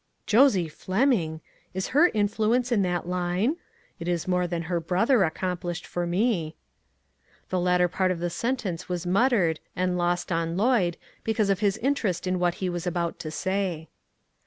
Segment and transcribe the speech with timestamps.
[0.25, 1.41] "Josie Fleming!
[1.75, 3.57] Is her influence in that line?
[3.99, 6.55] It is more than her brother accom plished for me."
[7.49, 11.59] The latter part of the sentence was mut tered, and lost on Lloyd, because of
[11.59, 13.89] his in terest in what he was about to say.